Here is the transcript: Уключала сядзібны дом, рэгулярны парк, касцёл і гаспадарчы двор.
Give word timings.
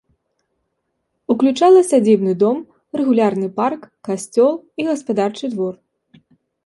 Уключала 1.33 1.83
сядзібны 1.89 2.33
дом, 2.43 2.57
рэгулярны 3.01 3.47
парк, 3.61 3.81
касцёл 4.09 4.53
і 4.81 4.93
гаспадарчы 4.93 5.45
двор. 5.57 5.73